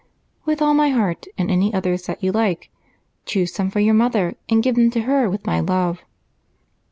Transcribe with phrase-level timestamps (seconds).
[0.45, 2.71] "With all my heart, and any others that you like.
[3.27, 6.01] Choose some for your mother and give them to her with my love."